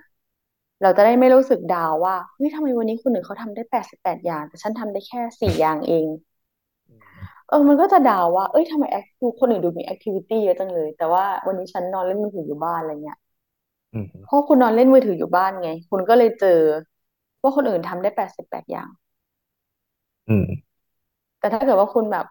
[0.82, 6.06] เราจะได้ไม่รู้สึก down ว่าเฮ้ยทำไมวันนี้คนอื่นเขาทำได้แปดสิบแปดอย่าง แต่ฉันทำได้แค่สี่อย่างเอง
[7.48, 13.18] เออมันก็จะ down ว่า เอ้ยทำไมแอคดูคนอื่นดูมี activity เยอะจังเลย แต่ว่าวันนี้ฉันนอนเล่นมือถืออยู่บ้านอะไรเงี้ย
[13.92, 16.60] อืมเพราะคุณนอนเล่นมือถืออยู่บ้านไง คุณก็เลยเจอ
[17.42, 18.88] ว่าคนอื่นทำได้แปดสิบแปดอย่าง
[20.28, 20.65] อืม
[21.38, 22.26] แต่ถ้าเกิดว่าคุณแบบ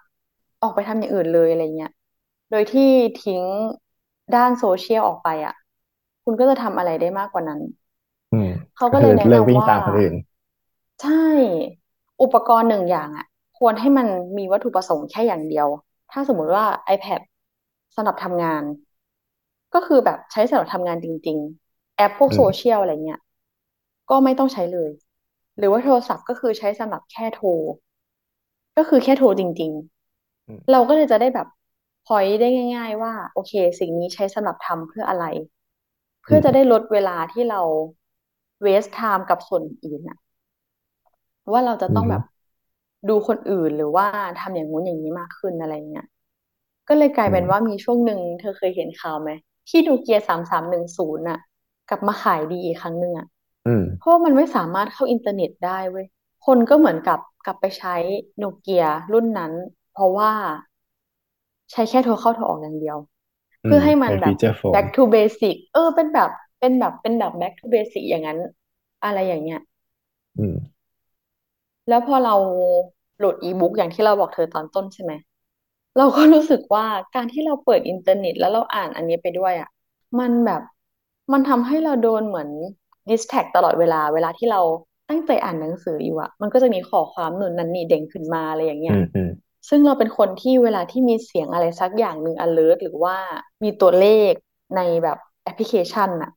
[0.61, 1.89] ออกไปทำอย่างอื่นเลยอะไรเงี้ย
[2.49, 2.83] โดยที่
[3.17, 3.43] ทิ้ง
[4.33, 5.53] ด้านโซเชียลออกไปอะ
[6.23, 7.61] คุณก็จะทำอะไรได้มากกว่านั้น
[8.31, 10.13] อืม เขาก็คือก็เลยแนะเลิกวิ่งนำว่า ตามคนอื่น
[10.99, 11.75] ใช่
[12.21, 13.25] อุปกรณ์หนึ่งอย่างอะ
[13.57, 14.07] ควรให้มัน
[14.37, 15.67] มีวัตถุประสงค์แค่อย่างเดียว
[16.11, 17.21] ถ้าสมมุติว่า iPad
[17.95, 18.63] สำหรับทำงาน
[19.73, 23.19] ก็คือแบบใช้สำหรับทำงานจริง ๆ แอปพวกอืมโซเชียลอะไรเงี้ย
[24.09, 24.91] ก็ไม่ต้องใช้เลย
[25.57, 27.47] หรือว่าโทรศัพท์ก็คือใช้สำหรับแค่โทร
[28.77, 29.71] ก็คือแค่โทรจริง
[30.47, 31.47] อืมๆ เราก็เลยจะได้แบบ
[32.05, 35.25] point ได้ง่าย ๆ ว่า โอเค สิ่งนี้ใช้สำหรับทำเพื่ออะไร
[36.25, 37.61] อืเพื่อจะได้มลดเวลาที่เรา
[38.61, 40.17] เวส t ไทม์กับส่วนอื่นน่ะ
[41.51, 42.25] ว่าเราจะอืต้องแบบม
[43.09, 44.05] ดูคนอื่นหรือว่า
[44.39, 46.05] ทำอย่างงู้นอย่างนี้มากขึ้นอะไรเงี้ย
[46.87, 49.29] ก็เลยกลายเป็นว่าอืมมีช่วงหนึ่งเธอเคยเห็นข่าวไหม
[49.69, 51.39] ที่โนเกียสามสามหนึ่งศูนย์น่ะ
[51.89, 53.27] กลับมาขายดีอีกครั้งหนึ่งอะ
[53.65, 56.05] อืมเพราะว่ามันไม่สามารถเข้าอินเทอร์เน็ตได้เว้ย
[56.45, 57.95] คนก็เหมือนกับ กลับไปใช้
[58.37, 59.53] โนเกียรุ่นนั้น
[59.93, 60.31] เพราะว่า
[61.71, 62.97] ใช้แค่โทรเข้าโทรออกอย่างเดียว
[63.63, 66.29] อืมเพื่อให้มันเป็นแบบฟีเจอร์โฟน back to basic เออเป็นแบบ
[66.59, 68.39] เป็นแบบเป็นแบบ back to basic อย่างนั้น
[69.03, 69.59] อะไรอย่างเงี้ย
[70.37, 70.55] อืม
[71.87, 72.35] แล้วพอเรา
[73.17, 75.13] โหลดอีบุ๊กอย่างที่เราบอกเธอตอนต้นใช่ไหม
[75.97, 79.69] เราก็รู้สึกว่าการที่เราเปิดอินเทอร์เน็ตแล้วเราอ่านอันนี้ไปด้วยอะ
[80.19, 80.61] มันแบบ
[81.31, 82.49] มันทำให้เราโดนเหมือน
[83.09, 84.61] distract ตลอดเวลาเวลาที่เรา
[85.09, 89.29] ตั้งใจอ่านหนังสืออยู่อะมันก็จะมีข้อความนู่นนั่นนี่เด้งขึ้นมาอะไรอย่างเงี้ยอืมอืม
[89.69, 93.15] ซึ่งเราเป็นคนที่เวลาที่มีเสียงอะไรสักอย่างหนึ่ง alert หรือว่า
[93.63, 94.33] มีตัวเลข
[94.75, 96.31] ในแบบแอปพลิเคชันอะ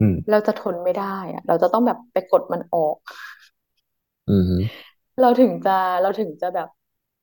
[0.00, 2.96] อืมเราจะทนไม่ได้อะเราจะต้องแบบไปกดมันออก
[4.28, 4.82] อืม
[5.20, 6.68] เราถึงจะเราถึงจะแบบ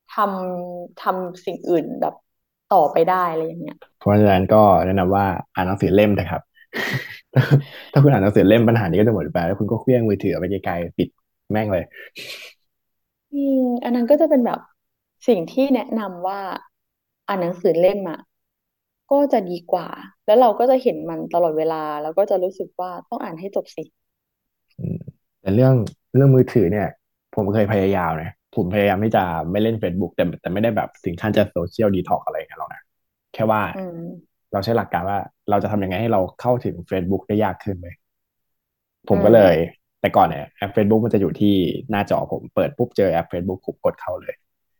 [0.08, 2.14] ทำทำสิ่งอื่นแบบ
[2.68, 6.42] ต่อไปได้อะไรอย่างเงี้ยเพราะฉะนั้นก็แนะนำว่าอ่านหนังสือเล่มนะครับ
[7.92, 11.08] ถ้าคุณอ่านหนังสือเล่มปัญหานี้ก็จะหมดไปแล้วคุณก็เคลี้ยงมือถือเอาไปไกลๆปิด
[11.52, 11.84] แม่งเลย
[13.32, 14.58] อืมอันนั้นก็จะเป็นแบบ
[15.26, 16.40] สิ่งที่แนะนำว่า
[17.26, 18.18] อ่านหนังสือเล่มอะ
[19.10, 19.88] ก็จะดีกว่า
[20.24, 23.82] แล้วเราก็จะเห็นมันตลอดเวลา แล้วก็จะรู้สึกว่าต้องอ่านให้จบสิ
[24.78, 24.96] อืม
[25.40, 25.74] แต่เรื่อง
[26.14, 26.86] เรื่องมือถือเนี่ย
[27.34, 32.82] ผมเคยพยายามนะผมพยายามที่จะไม่เล่น Facebook แต่แต่ไม่ได้แบบถึงขั้นจะโซเชียลดีท็อกอะไรกันหรอกนะ
[33.34, 33.96] แค่ว่าอืม
[34.52, 35.18] เราใช้หลักการว่า
[35.50, 37.88] เราจะทำยังไงให้เราเข้าถึง Facebook ได้ยากขึ้นไหม
[39.08, 41.54] ผอืมก็เลยมแต่ก่อนเนี่ยแอป Facebook มันจะอยู่ที่
[41.90, 44.34] หน้าจอผมเปิดปุ๊บเจอแอป Facebook ผมกดเข้าเลย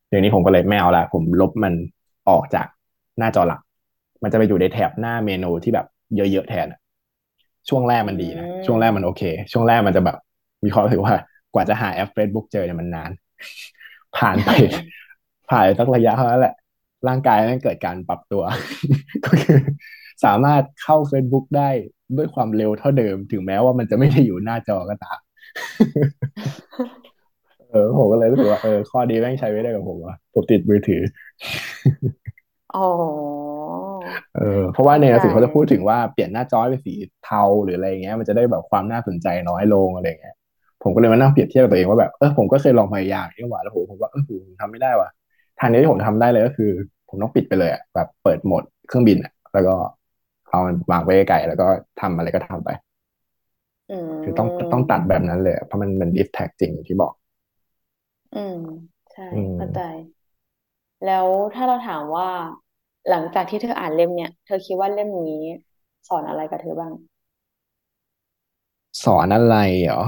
[0.09, 1.75] เดี๋ยวนี้ผมก็เลยไม่เอาละผมลบมัน
[2.29, 2.67] ออกจาก
[3.19, 3.61] หน้าจอหลัก
[4.23, 6.81] มันจะไปอยู่ในแถบหน้าเมนูที่แบบเยอะๆแทนอะ
[7.69, 10.17] ช่วงแรกอืมันดีนะช่วงแรกมันโอมเค ช่วงแรกมันจะแบบ
[10.65, 11.15] มีความรู้สึกว่า
[11.55, 13.11] กว่าจะหาแอป Facebook เจอเนี่ยมันนาน
[14.17, 14.51] ผ่านไป
[15.51, 16.55] ผ่านสักระยะเท่านั้นแหละ
[17.09, 18.43] ร่างกายมันเกิดการปรับตัว
[19.27, 19.59] ก็คือ
[20.25, 21.71] สามารถเข้า Facebook ได้
[22.17, 25.19] ด้วยความเร็วเท่าเดิม ถึงแม้ว่ามันจะไม่ได้อยู่หน้าจอก็ตาม
[27.71, 31.03] เออผมก็เลยรู้สึกว่าเออข้อดีแม่งใช้ไม่ได้กับผมว่ะผมติดมือถือ
[32.77, 32.87] อ๋อ
[34.37, 36.93] เออเพราะว่าเข้าใจในหนังสือเขาจะพูดถึงว่าเปลี่ยนหน้าจอเป็นสี
[37.25, 40.35] เทาหรืออะไรเงี้ย มันจะได้แบบความน่าสนใจน้อยลงอะไรเงี้ย
[40.83, 45.09] ผมก็เลยมานั่งเปรียบเทียบกับตัวเองว่าแบบเออผมก็เคยลองพยายามนี่หว่าแล้วผมผมว่าเออผมทำไม่ได้ว่ะ
[45.61, 46.71] ทางนี้ที่ผมทำได้เลยก็คือ
[47.09, 49.75] ผมต้องปิดไปเลยอะแบบเปิดโหมดเครื่องบินอะแล้วก็
[50.49, 51.67] เอามันวางไว้ไกลๆแล้วก็
[52.01, 52.69] ทำอะไรก็ทำไป
[53.89, 53.93] อื
[54.23, 57.13] คือต้องต้องตัดมแบบนั้นเลยอะเพราะมันมันดิสแท็กจริงอย่างที่บอก
[58.33, 58.57] อืม
[59.13, 60.01] ใช่อืเข้าใจม
[61.05, 62.29] แล้วถ้าเราถามว่า
[63.09, 65.45] หลังจากที่เธออ่านเล่มเนี่ย เธอคิดว่าเล่มนี้
[66.09, 66.93] สอนอะไรกับเธอบ้าง
[69.03, 70.03] สอนอะไรเหรอ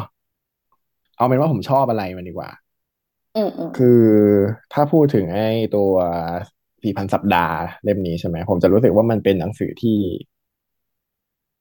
[1.16, 2.50] เอาเป็นว่าผมชอบอะไรมันดีกว่า
[3.36, 4.02] อืมอืมคือ
[4.72, 5.90] ถ้าพูดถึงไอ้ตัว
[6.82, 9.98] สี่พันสัปดาห์เล่มนี้ใช่ไหมผมจะรู้สึกว่ามันเป็นหนังสือที่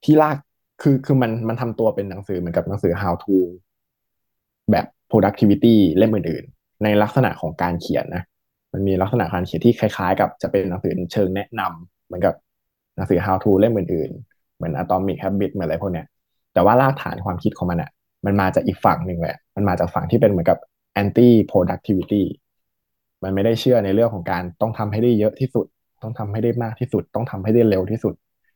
[0.03, 0.37] ที่ลาก
[0.81, 3.35] คือคือมันมันทำตัวเป็นหนังสือเหมือนกับหนังสือ how to
[4.71, 8.23] แบบ productivity เล่มอื่นๆ ในลักษณะของการเขียนนะ
[8.73, 12.35] มันมีลักษณะการเขียนที่คล้ายๆ กับจะเป็นหนังสือเชิงแนะนำเหมือนกับ
[12.95, 16.07] หนังสือ how to เล่มอื่นๆ เหมือน Atomic Habits เหมือนอะไรพวกเนี้ย
[16.53, 17.89] แต่ว่ารากฐานความคิดของมันอะ
[18.25, 20.57] มันมาจากอีกฝั่งหนึ่งแหละ มันมาจากฝั่งที่เป็นเหมือนกับ
[21.01, 22.23] anti productivity
[23.23, 25.65] มันไม่ได้เชื่อในเรื่องของการต้องทำให้ได้เยอะที่สุด
[26.03, 28.13] ต้องทำให้ได้มากที่สุด ต้องทำให้ได้เร็วที่สุด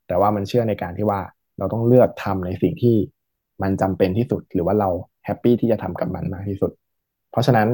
[0.08, 1.19] แต่ว่ามันเชื่อในการที่ว่า
[1.58, 2.95] เราต้องเลือกทำในสิ่งที่
[3.62, 4.89] มันจำเป็นที่สุด หรือว่าเรา
[5.26, 6.71] แฮปปี้ที่จะทำกับมันมากที่สุด
[7.32, 7.67] เพราะฉะนั้น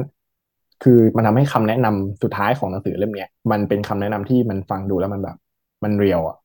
[0.82, 5.36] คือมันทำให้คำแนะนำสุดท้ายของหนังสือเล่มนี้มันเป็นคำแนะนำที่มันฟังดูแล้วมันแบบ
[5.84, 6.36] มันเรียวอะ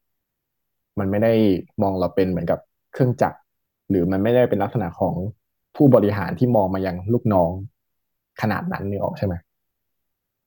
[0.99, 1.33] มันไม่ได้
[1.81, 2.59] มองเราเป็นเหมือนกับ
[2.93, 3.37] เครื่องจักร
[3.89, 5.15] หรือมันไม่ได้เป็นลักษณะของ
[5.75, 7.51] ผู้บริหารที่มองมายังลูกน้อง
[8.41, 9.35] ขนาดนั้นนี่ออกใช่ไหม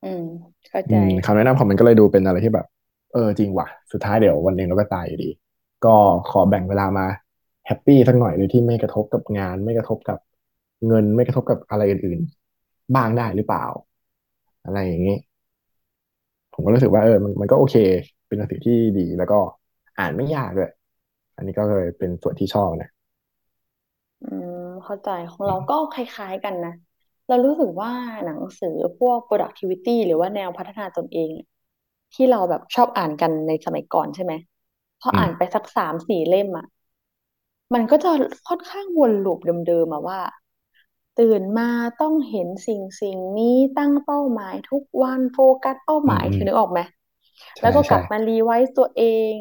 [0.02, 0.22] อืม
[0.68, 2.66] เข้าใจอืมคำแนะนำของมันก็เลยดูเป็นอะไรที่แบบ
[3.12, 5.30] เออจริงว่ะ สุดท้ายเดี๋ยววันหนึ่งเราก็ตายอยู่ดี
[5.84, 5.94] ก็
[6.30, 7.06] ขอแบ่งเวลามา
[7.66, 10.18] แฮปปี้สักหน่อยโดยที่ไม่กระทบกับงาน ไม่กระทบกับ
[10.86, 13.64] เงินไม่กระทบกับอะไรอื่นๆ บ้างได้หรือเปล่า
[14.64, 15.16] อะไรอย่างนี้
[16.54, 17.76] ผมก็รู้สึกว่าเออมันมันก็โอเค
[18.26, 19.38] เป็นหนังสือที่ดีแล้วก็
[19.98, 20.70] อ่านไม่ยากด้วย
[21.36, 22.90] อันนี้ก็เลยเป็นส่วนที่ชอบนะ
[24.20, 26.70] อืมเข้าใจของเราก็คล้ายๆกันนะ
[27.30, 27.92] เรารู้สึกว่า
[28.26, 31.32] หนังสือพวก productivity หรือว่าแนวพัฒนาตนเอง
[32.14, 34.32] ที่เราแบบชอบอ่านกันในสมัยก่อนใช่ไหม
[35.00, 36.66] พออืมอ่านไปสักสามสี่เล่มอะ
[37.74, 38.10] มันก็จะ
[38.48, 40.20] ค่อนข้างวน loop เดิมๆอะว่า
[41.18, 41.68] ตื่นมา
[42.00, 46.80] ต้องเห็นสิ่งสิ่งนี้ตั้งเป้าหมายทุกวันโฟกัสเป้าหมายอืมอืมเธอนึกออกไหม
[47.60, 49.34] แล้ใช่วก็กใช่ลับมา revise ตัวเอง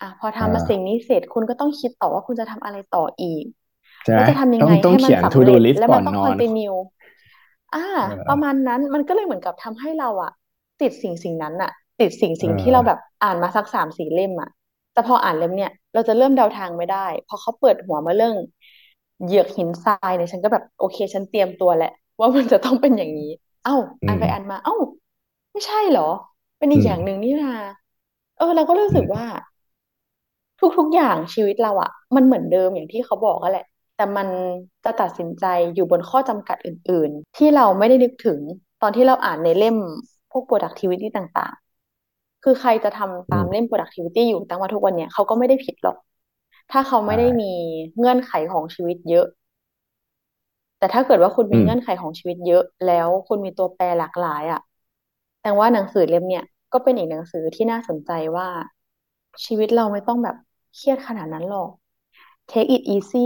[0.00, 3.44] อะพออ่ทำมาสิ่งานี้เสร็จคุณก็ต้องคิดต่อว่าคุณจะทำอะไรต่ออีก
[4.04, 6.78] ใช่ไหมแล้วจะทำยัต้องต้องไงให้มันงเขียน to สำ do เร็จ list แล้วมันต้องก่อนนอน continue
[7.72, 10.30] อ่าเประออมาณนั้นมันก็เลยเหมือนกับทำให้เราอะ
[10.80, 14.48] ติดสิ่งสิ่งนั้นอะติดสิ่งเอสิ่งที่เราแบบออ่านมาสักสามสี่เล่มอะ
[14.92, 18.34] แต่พออ่านเล่มเนี่ยเราจะเริ่มเดาทางไม่ได้ พอเขาเปิดหัวมาเรื่อง
[19.24, 21.88] เหยือกหินทรายเนี่ยฉันก็แบบโอเค ฉันเตรียมตัวแหละ
[22.20, 23.24] ว่ามันจะต้องเป็นอย่างนี้
[23.62, 23.72] เอ้า
[24.06, 24.74] อ่านไปอืมอ่านมา เอ้า
[25.52, 26.02] ไม่ใช่เหรอ
[26.58, 27.48] เป็นอีอืมกอย่างหนึ่งนี่นา
[28.36, 29.24] เออ เราก็รู้อืมสึกว่า
[30.78, 33.64] ทุกๆอย่างชีวิตเราอะมันเหมือนเดิมอย่างที่เขาบอกก็แหละ
[33.98, 34.28] แต่มัน
[34.84, 38.40] จะตัดสินใจอยู่บนข้อจำกัดอื่น ๆ ที่เราไม่ได้นึกถึง
[38.82, 39.76] ตอนที่เราอ่านในเล่ม
[40.30, 45.96] พวก productivity ต่างๆ คือใครจะทำอืมตามเล่ม productivity อยู่ตั้งว่าทุกวันเนี้ยเขาก็ไม่ได้ผิดหรอก
[46.72, 47.52] ถ้าเขาไม่ได้ใช่มี
[47.98, 49.26] เงื่อนไขของชีวิตเยอะ
[50.78, 54.60] แต่ถ้าเกิดว่าคุณอืมมีเงื่อนไขของชีวิตเยอะ แล้วคุณมีตัวแปรหลากหลายอะ
[55.40, 58.48] แต่ว่าหนังสือเล่มเนี่ยก็เป็นอีกหนังสือที่น่าสนใจว่า
[59.46, 60.36] ชีวิตเราไม่ต้องแบบ
[60.74, 61.70] เครียดขนาดนั้นหรอก
[62.50, 63.18] take it easy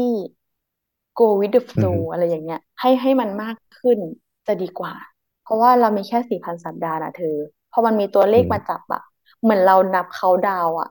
[1.18, 3.98] go with the อื flow มอะไรอย่างเงี้ย ให้ให้มันมากขึ้น
[4.46, 4.94] จะดีกว่า
[5.42, 7.36] เพราะว่าเรามีแค่สี่พันสัปดาห์นะเธอ
[7.72, 9.02] พอมันมีตัวเลขอืมมาจับอะ
[9.42, 10.88] เหมือนเรานับเขาดาวอะ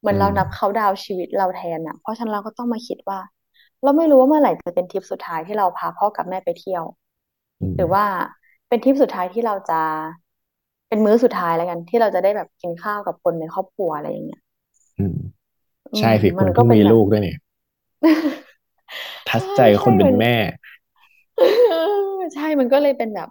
[0.00, 3.18] เหมือนอืมเรานับเขาดาวชีวิตเราแทนอะเพราะฉะนั้นเราก็ต้องมาคิดว่า
[3.82, 6.84] เราไม่รู้ว่าเมื่อไหร่จะเป็นทริปสุดท้ายที่เราพาพ่อกับแม่ไปเที่ยว
[7.60, 8.04] อืมหรือว่า
[8.68, 9.80] เป็นทริปสุดท้ายที่เราจะ
[10.88, 14.40] เป็นมื้อสุดท้ายแล้วกัน ที่เราจะได้แบบกินข้าวกับคนในครอบครัวอะไรอย่างเงี้ย
[14.98, 15.16] อืม
[15.92, 17.34] อืมใช่สิมันคุณเพิ่งมีก็เป็นแบบลูกด้วยนี่
[19.28, 20.34] ทัดใช่ใจใช่มันคนเป็นแม่
[22.34, 23.28] ใช่มันก็เลยเป็นแบบ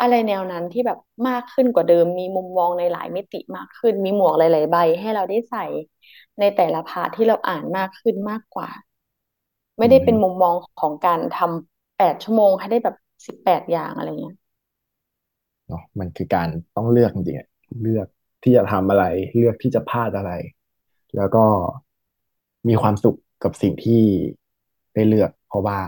[0.00, 5.60] อะไรแนวนั้นที่แบบมากขึ้นกว่าเดิม มีมุมมองในหลายมิติมากขึ้น มีหมวกหลายๆใบ ให้เราได้ใส่
[6.38, 8.68] ในแต่ละพาร์ทที่เราอ่านมากขึ้นมากกว่า
[9.78, 14.36] ไม่อืได้เป็นมุมมมองของการทำแปดชั่วโมงให้ได้แบบสิบแปดอย่างอะไรเงี้ย
[15.66, 17.48] เนาะมันคือการต้องเลือกจริงๆอะ
[17.82, 18.06] เลือก
[18.42, 19.04] ที่จะทำอะไร
[19.36, 20.32] เลือกที่จะพลาดอะไร
[21.16, 21.44] แล้วก็
[22.68, 24.02] มีความสุขกับสิ่งที่
[24.94, 25.78] ได้เลือก เพราะว่า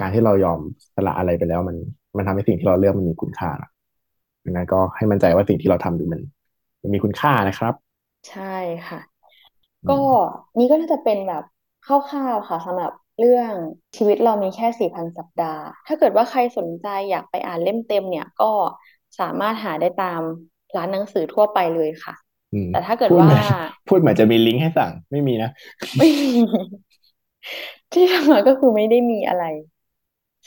[0.00, 0.58] การที่เรายอม
[0.96, 1.76] สละอะไรไปแล้ว มัน
[2.16, 3.50] มันทำให้สิ่งที่เราเลือกมันมีคุณค่า
[4.44, 6.20] ดังนั้นก็ให้มั่นใจว่าสิ่งที่เราทำอยู่มัน
[6.82, 7.74] มันมีคุณค่านะครับ
[8.28, 8.42] ใช่
[8.88, 8.98] ค่ะ
[9.86, 10.00] ก็อืม
[10.58, 11.44] นี่ก็น่าจะเป็นแบบ
[11.84, 13.52] คร่าวๆค่ะสำหรับเรื่อง
[13.96, 18.52] ชีวิตเรามีแค่สี่พันสัปดาห์ ถ้าเกิดว่าใครสนใจอยากไปอ่านเล่มเต็มเนี่ยก็
[19.20, 20.22] สามารถหาได้ตาม
[20.76, 22.14] ร้านหนังสือทั่วไปเลยค่ะ
[22.52, 23.42] อืมแต่ถ้าเกิดว่าพูดเหมือน
[23.88, 25.50] พูดเหมือนจะมีลิงก์ให้สั่ง ไม่มีนะ
[25.96, 26.30] ไม่มี
[27.92, 29.44] ที่ทำมาก็คือไม่ได้มีอะไร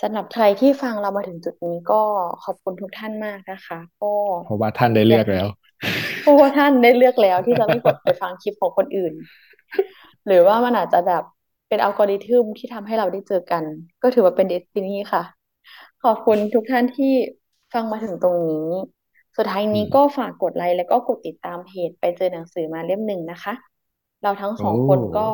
[0.02, 2.02] สำหรับใครที่ฟังเรามาถึงจุดนี้ก็
[2.44, 5.48] ขอบคุณทุกท่านมากนะคะก็เพราะว่าท่านได้อยากเลือกแล้ว
[6.22, 9.14] เพราะว่าท่านได้เลือกแล้วที่จะไม่กดไปฟังคลิปของคนอื่น
[10.28, 11.24] หรือว่ามันอาจจะแบบ
[11.68, 13.64] เป็นอัลกอริทึมที่ทำให้เราได้เจอกัน
[14.02, 15.24] ก็ถือว่าเป็นเดสตินีค่ะ
[16.04, 17.14] ขอบคุณทุกท่านที่
[17.74, 18.70] ฟังมาถึงตรงนี้
[19.38, 23.54] สุดท้ายนี้อืมก็ฝากกดไลค์แล้วก็กดติดตามเพจไปเจอหนังสือมาเล่มหนึ่งนะคะ
[24.24, 25.28] เราทั้งสโอ้องคนก็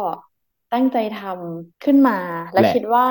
[0.74, 2.18] ตั้งใจทำขึ้นมา
[2.54, 3.08] และแหละ คิดว่า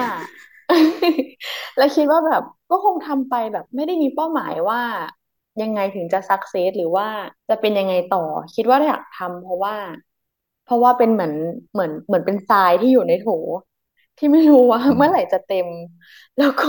[1.76, 4.80] แล้วคิดว่าแบบก็คงทำไปแบบไม่ได้มีเป้าหมายว่า
[5.62, 7.06] ยังไงถึงจะสักเซสหรือว่า
[7.48, 8.18] จะเป็นยังไงต่อ
[8.54, 9.76] คิดว่าอยากทำเพราะว่า
[10.64, 11.32] เพราะว่าเป็นเหมือน
[11.72, 13.26] เหมือนเหมือนเป็นทรายที่อยู่ในโถ
[14.18, 15.68] ที่ไม่รู้ว่าอืเมื่อไหร่มจะเต็ม
[16.38, 16.66] แล้วก็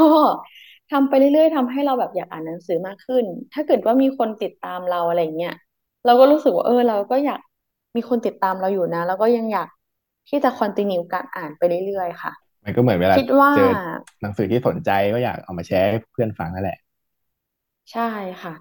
[0.92, 5.54] ทำไปเรื่อยๆทำให้เราแบบอยากอ่านหนังสือมากขึ้น ถ้าเกิดว่ามีคนติดตามเราอะไรเงี้ย
[6.06, 7.40] เราก็รู้สึกว่าเออ เราก็อยาก
[7.96, 9.68] มีคนติดตามเราอยู่นะ แล้วก็ยังอยาก
[10.30, 12.34] ที่จะคอนติเนียการอ่านไปเรื่อยๆค่ะ
[12.64, 13.70] มันก็เหมือนเวลาคิดว่าเจอ
[14.22, 16.78] หนังสือที่สนใจก็อยากเอามาแชร์ให้เพื่อนฟังนั่นแหละ
[17.92, 18.02] ใช่
[18.42, 18.54] ค่ะ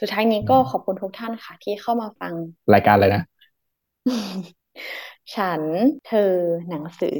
[0.00, 2.34] สุดท้ายนี้อืก็ขอบมคุณทุกท่านค่ะ ที่เข้ามาฟัง
[2.74, 3.22] รายการอะไรนะ
[5.34, 5.62] ฉัน
[6.06, 6.32] เธอ
[6.68, 7.18] หนังสือ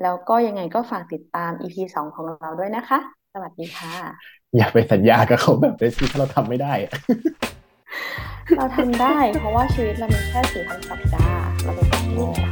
[0.00, 2.98] แล้วก็ยังไงก็ฝากติดตาม EP สองของเราด้วยนะคะ
[3.32, 3.92] สวัสดีค่ะ
[4.56, 6.92] อย่าไปสัญญากับเขาแบบได้สิถ้าเราทำไม่ได้อะ
[8.56, 12.44] เราทำได้ เพราะว่าชีวิตเรามีแค่สี่พันสัปดาห์เราจะต้องอ๋รีบท